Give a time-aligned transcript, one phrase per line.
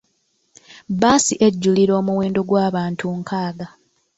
[0.91, 3.67] Bbaasi ejjulira omuwendo gw'abantu nkaaga.